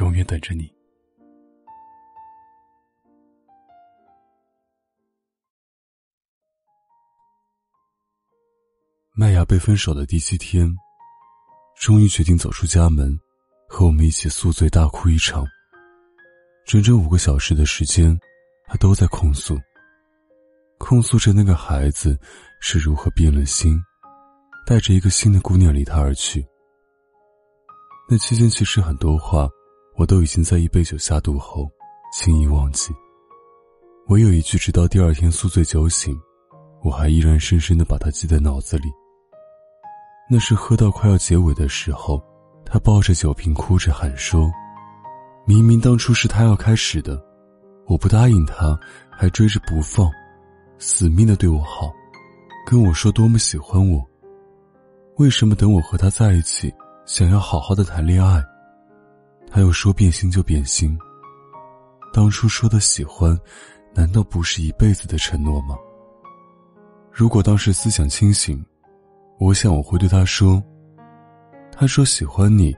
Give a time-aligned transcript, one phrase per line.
[0.00, 0.72] 永远等着你。
[9.16, 10.68] 麦芽被分手的第七天，
[11.76, 13.16] 终于决定走出家门，
[13.68, 15.46] 和我们一起宿醉大哭一场。
[16.66, 18.18] 整整五个小时的时间，
[18.66, 19.56] 他都在控诉，
[20.78, 22.18] 控诉着那个孩子
[22.60, 23.78] 是如何变了心，
[24.66, 26.44] 带着一个新的姑娘离他而去。
[28.08, 29.48] 那期间，其实很多话。
[29.96, 31.70] 我都已经在一杯酒下肚后，
[32.12, 32.92] 轻易忘记。
[34.08, 36.14] 唯有一句，直到第二天宿醉酒醒，
[36.82, 38.84] 我还依然深深的把它记在脑子里。
[40.28, 42.22] 那是喝到快要结尾的时候，
[42.66, 44.50] 他抱着酒瓶哭着喊说
[45.46, 47.22] ：“明明当初是他要开始的，
[47.86, 48.78] 我不答应他，
[49.10, 50.10] 还追着不放，
[50.78, 51.92] 死命的对我好，
[52.66, 54.04] 跟我说多么喜欢我。
[55.18, 56.74] 为什么等我和他在一起，
[57.06, 58.42] 想要好好的谈恋爱？”
[59.50, 60.98] 他又说变心就变心。
[62.12, 63.38] 当初说的喜欢，
[63.94, 65.76] 难道不是一辈子的承诺吗？
[67.10, 68.64] 如果当时思想清醒，
[69.38, 70.62] 我想我会对他说
[71.70, 72.74] ：“他说喜欢你，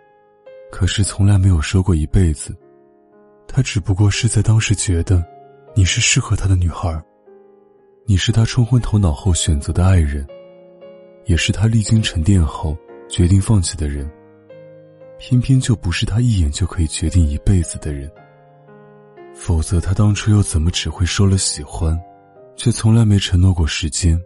[0.70, 2.56] 可是从来没有说过一辈子。
[3.46, 5.24] 他只不过是在当时觉得，
[5.74, 7.02] 你是适合他的女孩，
[8.06, 10.26] 你是他冲昏头脑后选择的爱人，
[11.26, 12.76] 也是他历经沉淀后
[13.08, 14.10] 决定放弃的人。”
[15.18, 18.10] 偏偏就不是他一眼就可以决定一辈子的人。
[19.34, 21.98] 否则，他当初又怎么只会说了喜欢，
[22.56, 24.18] 却从来没承诺过时间？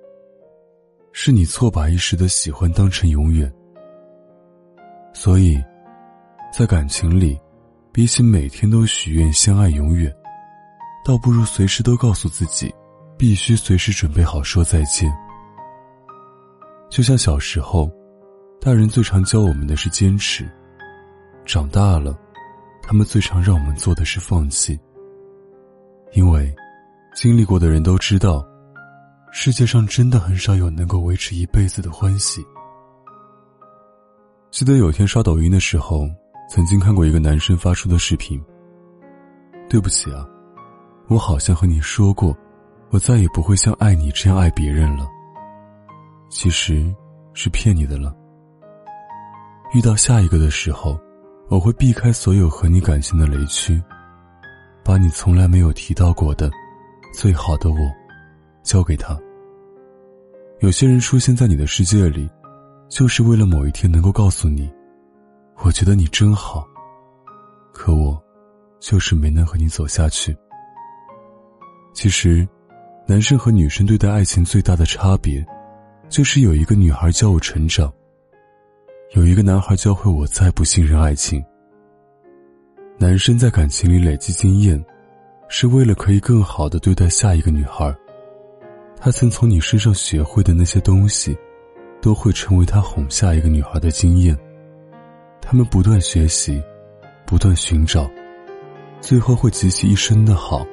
[1.12, 3.52] 是你错把一时的喜欢当成永远。
[5.12, 5.60] 所以，
[6.52, 7.36] 在感情里，
[7.90, 10.14] 比起每天都许愿相爱永远，
[11.04, 12.72] 倒不如随时都告诉自己，
[13.18, 15.12] 必须随时准备好说再见。
[16.88, 17.90] 就像小时候，
[18.60, 20.48] 大人最常教我们的是坚持。
[21.52, 22.16] 长大了，
[22.80, 24.78] 他们最常让我们做的是放弃。
[26.12, 26.54] 因为，
[27.12, 28.46] 经历过的人都知道，
[29.32, 32.40] 世界上真的很少有能够维持一辈子的欢喜。
[34.52, 36.08] 记得有天刷抖音的时候，
[36.48, 38.40] 曾经看过一个男生发出的视频。
[39.68, 40.24] 对不起啊，
[41.08, 42.32] 我好像和你说过，
[42.90, 45.08] 我再也不会像爱你这样爱别人了。
[46.28, 46.94] 其实，
[47.34, 48.14] 是骗你的了。
[49.74, 50.96] 遇到下一个的时候。
[51.50, 53.82] 我会避开所有和你感情的雷区，
[54.84, 56.48] 把你从来没有提到过的
[57.12, 57.76] 最好的我
[58.62, 59.18] 交给他。
[60.60, 62.30] 有些人出现在你的世界里，
[62.88, 64.72] 就是为了某一天能够告诉你，
[65.64, 66.64] 我觉得你真好。
[67.72, 68.16] 可我
[68.78, 70.36] 就是没能和你走下去。
[71.92, 72.46] 其实，
[73.08, 75.44] 男生和女生对待爱情最大的差别，
[76.08, 77.92] 就是有一个女孩教我成长。
[79.12, 81.44] 有一个男孩教会我再不信任爱情。
[82.96, 84.80] 男生在感情里累积经验，
[85.48, 87.92] 是为了可以更好的对待下一个女孩。
[88.96, 91.36] 他曾从你身上学会的那些东西，
[92.00, 94.38] 都会成为他哄下一个女孩的经验。
[95.40, 96.62] 他们不断学习，
[97.26, 98.08] 不断寻找，
[99.00, 100.64] 最后会集齐一生的好，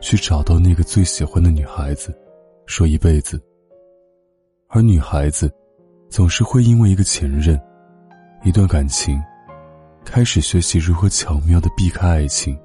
[0.00, 2.12] 去找到那个最喜欢的女孩子，
[2.66, 3.40] 说一辈子。
[4.66, 5.48] 而女孩子，
[6.08, 7.56] 总是会因为一个前任。
[8.44, 9.20] 一段感情，
[10.04, 12.58] 开始学习如何巧妙的避开爱情。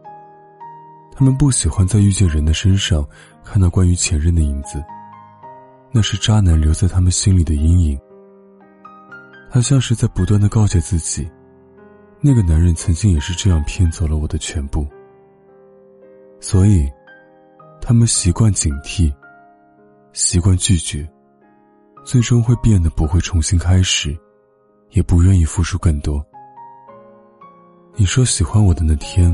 [1.15, 3.05] 他们不喜欢在遇见人的身上
[3.43, 4.83] 看到关于前任的影子，
[5.91, 7.99] 那是渣男留在他们心里的阴影。
[9.51, 11.29] 他像是在不断的告诫自己，
[12.21, 14.87] 那个男人曾经也是这样骗走了我的全部。
[16.39, 16.89] 所以，
[17.81, 19.13] 他们习惯警惕，
[20.13, 21.07] 习惯拒绝，
[22.03, 24.17] 最终会变得不会重新开始。
[24.93, 26.25] 也不愿意付出更多。
[27.95, 29.31] 你说喜欢我的那天，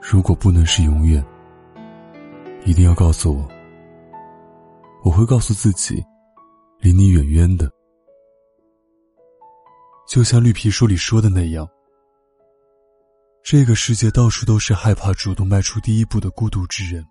[0.00, 1.24] 如果不能是永远，
[2.64, 3.48] 一定要告诉我。
[5.02, 6.02] 我会告诉自己，
[6.78, 7.70] 离你远远的。
[10.08, 11.68] 就像绿皮书里说的那样，
[13.42, 17.04] 这个世界到处都是害怕主动迈出第一步的孤独之人。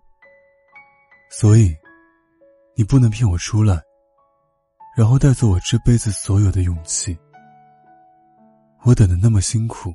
[1.30, 1.74] 所以，
[2.76, 3.81] 你不能骗我出来。
[4.95, 7.18] 然后带走我这辈子所有的勇气。
[8.84, 9.94] 我等的那么辛苦，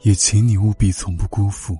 [0.00, 1.78] 也请你务必从不辜负。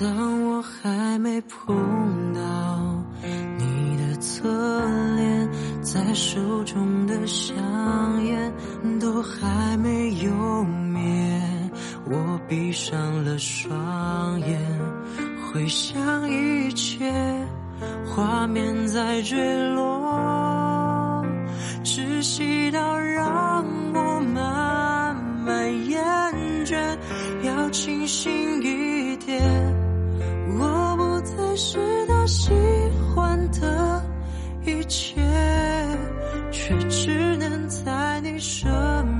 [0.00, 2.40] 当我还没碰到
[3.58, 4.48] 你的侧
[5.14, 5.48] 脸，
[5.82, 7.54] 在手中的香
[8.24, 8.52] 烟
[8.98, 11.40] 都还没有灭，
[12.06, 14.60] 我闭上了双眼，
[15.52, 17.08] 回想一切
[18.04, 21.24] 画面在坠落，
[21.84, 23.64] 窒息到让
[23.94, 25.14] 我慢
[25.46, 26.02] 慢厌
[26.66, 26.76] 倦，
[27.44, 28.83] 要清醒一。
[31.56, 32.50] 是他喜
[33.14, 34.02] 欢的
[34.64, 35.20] 一切，
[36.50, 38.64] 却只能在你身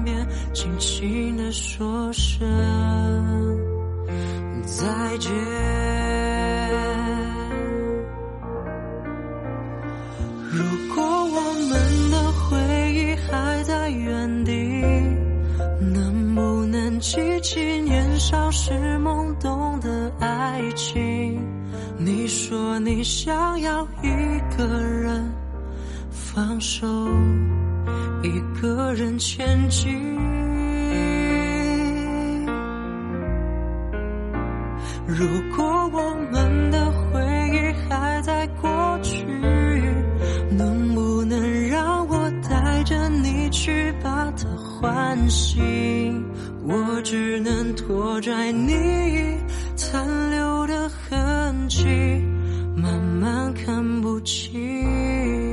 [0.04, 2.44] 边轻轻的说声
[4.64, 4.84] 再
[5.18, 5.32] 见。
[10.50, 10.62] 如
[10.94, 12.56] 果我们的回
[12.94, 14.52] 忆还在原地，
[15.80, 19.63] 能不能记起年少时懵懂？
[22.54, 25.28] 说你想要一个人
[26.08, 26.86] 放手，
[28.22, 29.92] 一个人前进。
[35.04, 37.20] 如果我们的回
[37.50, 37.58] 忆
[37.88, 39.26] 还在过去，
[40.48, 46.24] 能不能让我带着你去把它唤醒？
[46.62, 48.72] 我只能拖拽你
[49.74, 51.84] 残留的痕迹，
[52.84, 55.43] 慢慢看不清。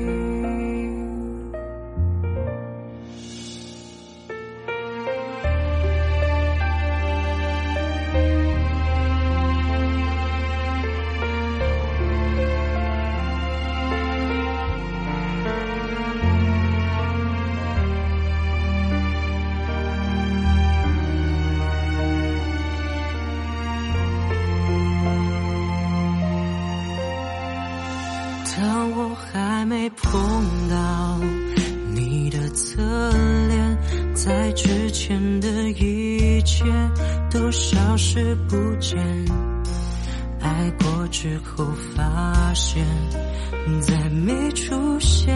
[29.97, 31.19] 碰到
[31.93, 32.81] 你的侧
[33.47, 33.77] 脸，
[34.13, 36.63] 在之前的一切
[37.29, 38.99] 都消失不见。
[40.39, 41.65] 爱过之后
[41.95, 42.85] 发现
[43.81, 45.35] 再没出现，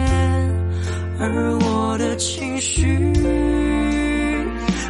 [1.18, 2.86] 而我的情绪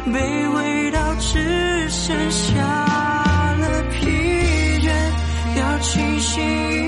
[0.05, 2.55] 卑微到只剩下
[3.59, 4.07] 了疲
[4.79, 4.89] 倦，
[5.59, 6.86] 要清醒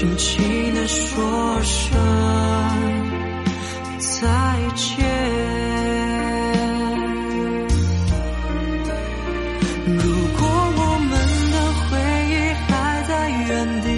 [0.00, 1.92] 轻轻的说声
[3.98, 4.30] 再
[4.74, 5.04] 见。
[9.84, 10.02] 如
[10.38, 10.40] 果
[10.74, 11.12] 我们
[11.52, 11.54] 的
[11.84, 11.90] 回
[12.30, 12.32] 忆
[12.64, 12.70] 还
[13.06, 13.50] 在原
[13.82, 13.88] 地，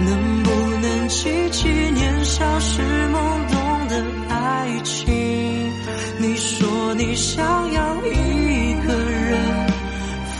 [0.00, 0.46] 能不
[0.82, 3.16] 能记起年少时懵
[3.50, 5.72] 懂的爱情？
[6.18, 9.66] 你说你想要一个人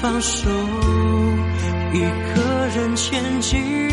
[0.02, 0.50] 放手，
[1.94, 2.00] 一
[2.34, 3.87] 个人前进。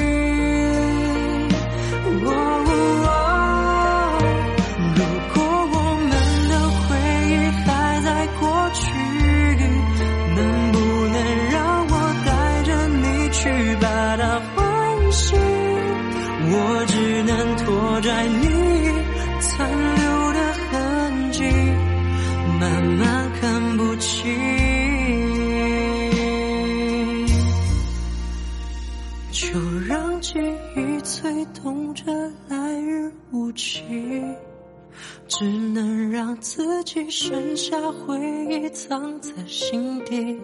[36.96, 38.18] 只剩下回
[38.50, 40.40] 忆藏在心底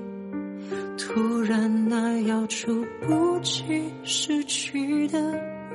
[0.98, 5.18] 突然那要触不及失去的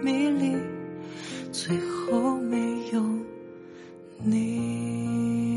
[0.02, 0.54] 迷离
[1.50, 2.58] 最后没
[2.92, 3.02] 有
[4.22, 5.55] 你